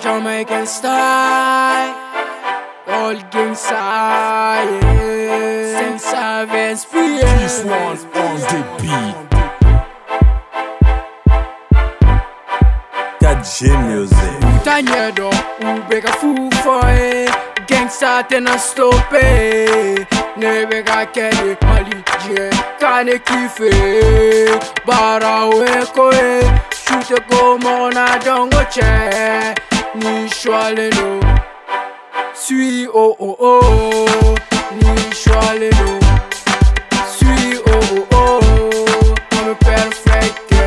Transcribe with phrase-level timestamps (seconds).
[0.00, 1.94] Jamaican style,
[2.88, 4.80] old gang style.
[5.76, 9.16] Saint Savage, This one on the beat.
[13.20, 14.40] KG Music.
[14.64, 15.30] Tanyedo,
[15.60, 17.28] ubeka fufoe
[17.68, 20.06] Gangsta tena stope
[20.36, 22.50] Nebeka kede mali je
[22.80, 26.42] Kane kife barawe koye
[26.82, 28.90] shute ko mɔgɔ na dɔnko cɛ
[30.00, 31.08] ni suwalen do
[32.42, 33.54] sui o o o
[34.78, 34.92] ni
[35.22, 35.90] suwalen do
[37.16, 37.78] sui o
[38.20, 38.24] o o
[39.38, 40.66] ami perfect kɛ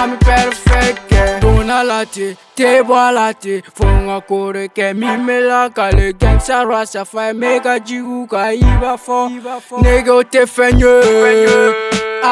[0.00, 4.66] ami perfect kɛ donna la ten te bɔ a la ten fo n ka kore
[4.76, 9.82] kɛ min bɛ lakale gangsta rasta fa ye mɛ ka jigiw ka i b'a fɔ
[9.82, 11.75] nege o tɛ fɛn ye.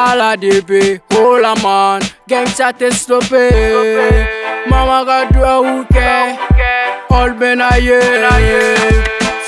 [0.05, 3.49] Ala DP, hola man, gangsta te stoppé.
[4.69, 7.99] Mama ka do a hooke, all ben a ye.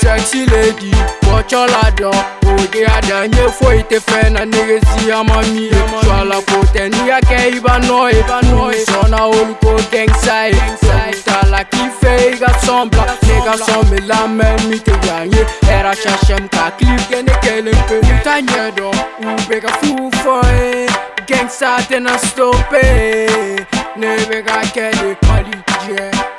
[0.01, 0.89] Sexy lady,
[1.27, 2.15] watch all a don.
[2.47, 5.81] Ode a dan ye foyi te fɛn na nege si a ma mi ye.
[6.01, 8.83] Suala ko tɛ n'i y'a kɛ i b'a nɔ ye.
[8.89, 10.59] Sɔnna olu ko gangsta ye.
[10.81, 13.26] Sabu t'a la k'i fɛ i ka sɔn bila.
[13.47, 15.33] ጋር ሰው ምላመን ሚትያኝ
[15.73, 17.89] ኤራሻሸም ታክሊፍ ገነ ከልንክ
[18.25, 18.79] ታኘዶ
[19.25, 20.57] ውቤጋ ፉፎዬ
[21.29, 21.59] ጌንግሳ
[21.89, 22.71] ተናስቶፔ
[24.03, 25.85] ነበጋ ከል ማሊጄ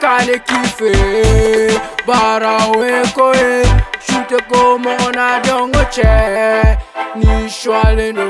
[0.03, 0.79] ካለ ኪፌ
[2.09, 2.83] ባራዌ
[3.19, 3.41] ኮዬ
[4.09, 5.97] ሹቴ ጎሞና ደንጎቼ
[7.23, 8.21] ኒሿልኖ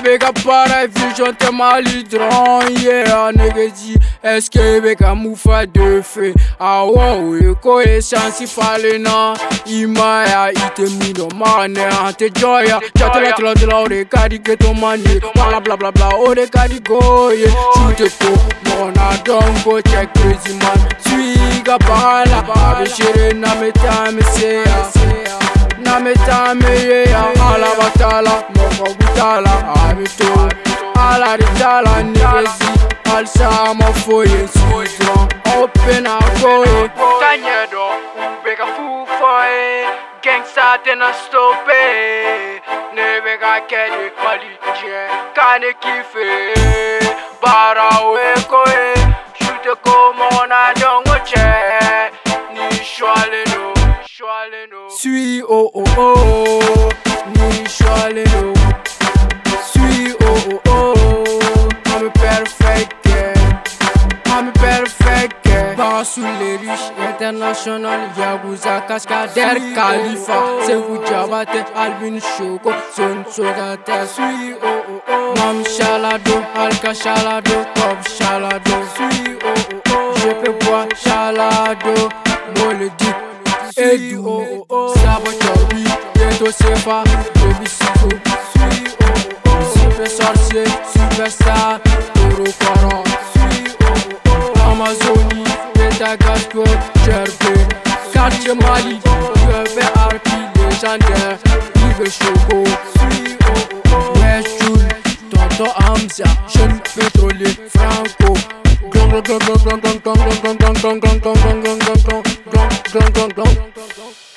[0.00, 3.30] gang sabe ka para vision te malidron yeah.
[3.32, 9.36] Nigga di Eske be ka mufa de fe Awa we ko e shansi fale na
[9.66, 14.56] Ima ya ite mi no mane Ante joya Chate la tla tla ore kadi ke
[14.58, 17.50] to mani Bla bla bla bla ore kadi go yeah.
[17.74, 18.30] Shoot it to
[18.68, 25.39] Mona don't go check crazy man Swiga bala Abe shere na me time say ya
[25.90, 29.52] na metame ye ya ala batala moko butala
[29.88, 30.32] amito
[31.08, 32.70] ala ritala nigezi
[33.16, 35.26] alsa mafoye sudron
[35.58, 36.90] open akoye
[37.20, 37.86] tanyedo
[38.40, 39.86] ubeka fufoye
[40.24, 41.82] gangsta tena stope
[42.94, 45.00] nebeka kede malije
[45.34, 46.28] kane kife
[47.42, 48.94] bara wekoye
[49.38, 51.16] shute komona dongo
[55.00, 56.90] shwale no Sui oh oh oh.
[57.34, 58.54] Ni shwale no
[59.72, 61.68] Sui oh oh oh.
[61.86, 63.62] I'm perfect yeah
[64.26, 70.36] I'm perfect yeah Basu les riches international Yaguza Cascadère oh, Khalifa.
[70.36, 70.66] Oh, oh.
[70.66, 75.34] Sekou Diabaté Albin Shoko Son Sogate Sui oh oh oh.
[75.36, 80.14] Mam Shalado Alka Shalado Top Shalado Sui oh oh oh.
[80.22, 81.94] Je peux boire Shalado
[82.58, 83.14] Mole dit
[83.76, 84.49] Edu oh oh
[90.00, 91.80] Super sorcier, super
[92.14, 93.04] Toro Coran
[94.64, 95.44] Amazonie,
[95.74, 96.64] Pétagasco,
[97.04, 97.68] Gervais
[98.10, 98.98] Quartier Mali,
[99.46, 101.38] UFRP légendaire
[101.76, 102.64] Yves Choco
[104.18, 104.88] Westjoul,
[105.30, 108.32] Tonton Hamza Jeune pétrolier, Franco
[108.90, 113.12] Gong gong gong gong gong gong gong gong gong gong gong gong gong gong gong
[113.12, 114.29] gong gong gong